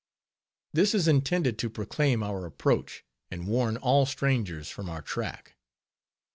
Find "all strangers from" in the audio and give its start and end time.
3.77-4.89